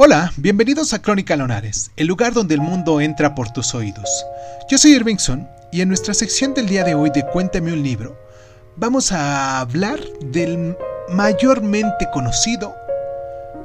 [0.00, 4.08] Hola, bienvenidos a Crónica Lonares, el lugar donde el mundo entra por tus oídos.
[4.70, 8.16] Yo soy Irvingson y en nuestra sección del día de hoy de Cuéntame un libro,
[8.76, 10.76] vamos a hablar del
[11.08, 12.76] mayormente conocido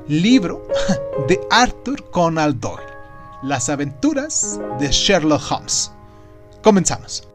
[0.07, 0.67] libro
[1.27, 2.81] de Arthur Conan Doyle,
[3.43, 5.91] Las aventuras de Sherlock Holmes.
[6.63, 7.27] Comenzamos.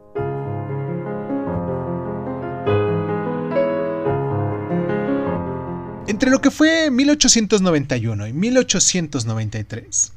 [6.09, 10.11] Entre lo que fue 1891 y 1893,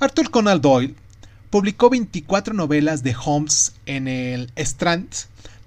[0.00, 0.96] Arthur Conan Doyle
[1.48, 5.06] publicó 24 novelas de Holmes en el Strand,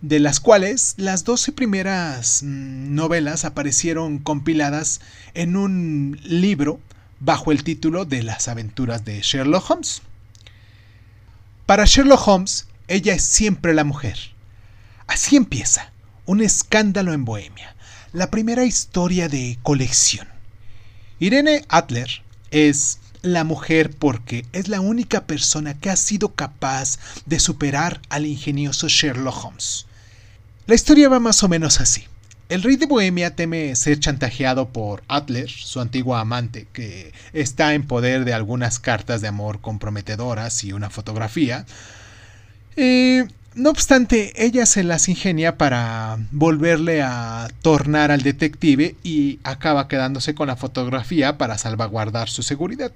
[0.02, 5.00] de las cuales las 12 primeras mm, novelas aparecieron compiladas
[5.36, 6.82] en un libro
[7.22, 10.02] bajo el título de Las aventuras de Sherlock Holmes.
[11.66, 14.18] Para Sherlock Holmes, ella es siempre la mujer.
[15.08, 15.94] Así empieza,
[16.26, 17.76] un escándalo en Bohemia
[18.16, 20.26] la primera historia de colección.
[21.20, 27.42] Irene Adler es la mujer porque es la única persona que ha sido capaz de
[27.42, 29.86] superar al ingenioso Sherlock Holmes.
[30.66, 32.06] La historia va más o menos así.
[32.48, 37.86] El rey de Bohemia teme ser chantajeado por Adler, su antigua amante, que está en
[37.86, 41.66] poder de algunas cartas de amor comprometedoras y una fotografía.
[42.78, 49.88] Eh, no obstante, ella se las ingenia para volverle a tornar al detective y acaba
[49.88, 52.92] quedándose con la fotografía para salvaguardar su seguridad.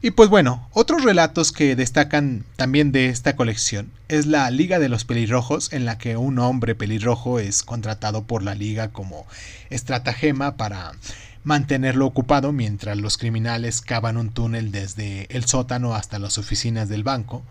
[0.00, 4.88] Y pues bueno, otros relatos que destacan también de esta colección es la Liga de
[4.88, 9.26] los Pelirrojos, en la que un hombre pelirrojo es contratado por la Liga como
[9.70, 10.92] estratagema para
[11.42, 17.02] mantenerlo ocupado mientras los criminales cavan un túnel desde el sótano hasta las oficinas del
[17.02, 17.42] banco.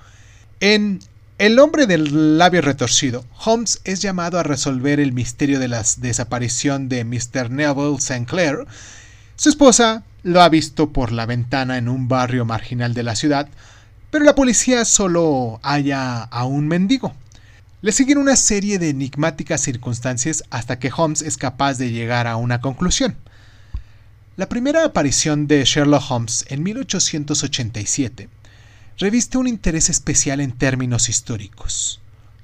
[0.62, 1.00] En
[1.38, 6.90] el hombre del labio retorcido, Holmes es llamado a resolver el misterio de la desaparición
[6.90, 7.52] de Mr.
[7.52, 8.26] Neville St.
[8.26, 8.66] Clair.
[9.36, 13.48] Su esposa lo ha visto por la ventana en un barrio marginal de la ciudad,
[14.10, 17.14] pero la policía solo halla a un mendigo.
[17.82, 22.36] Le siguen una serie de enigmáticas circunstancias hasta que Holmes es capaz de llegar a
[22.36, 23.16] una conclusión.
[24.38, 28.30] La primera aparición de Sherlock Holmes en 1887
[28.98, 32.00] reviste un interés especial en términos históricos,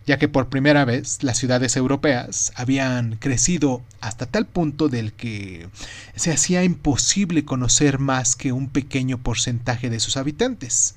[0.06, 5.68] ya que por primera vez las ciudades europeas habían crecido hasta tal punto del que
[6.16, 10.96] se hacía imposible conocer más que un pequeño porcentaje de sus habitantes.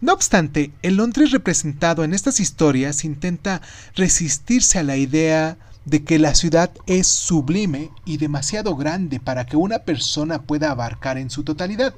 [0.00, 3.62] No obstante, el Londres representado en estas historias intenta
[3.94, 9.56] resistirse a la idea de que la ciudad es sublime y demasiado grande para que
[9.56, 11.94] una persona pueda abarcar en su totalidad.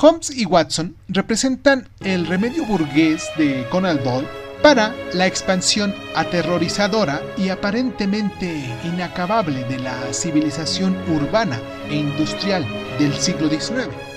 [0.00, 4.28] Holmes y Watson representan el remedio burgués de Conan Doyle
[4.62, 11.58] para la expansión aterrorizadora y aparentemente inacabable de la civilización urbana
[11.90, 12.64] e industrial
[13.00, 14.07] del siglo XIX.